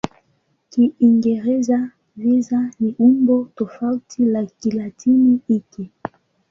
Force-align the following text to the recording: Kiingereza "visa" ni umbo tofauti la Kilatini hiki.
Kiingereza 0.71 1.77
"visa" 2.21 2.71
ni 2.79 2.91
umbo 2.99 3.49
tofauti 3.55 4.25
la 4.25 4.45
Kilatini 4.45 5.39
hiki. 5.47 5.89